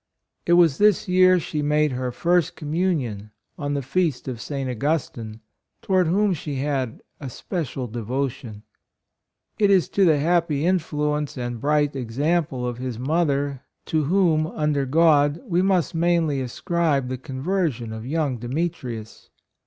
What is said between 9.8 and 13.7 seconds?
to the happy influence and bright exam ple of his mother,